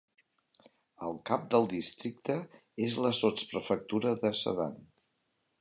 El 1.07 1.19
cap 1.31 1.43
del 1.57 1.67
districte 1.75 2.39
és 2.89 2.97
la 3.07 3.15
sotsprefectura 3.21 4.19
de 4.25 4.37
Sedan. 4.45 4.79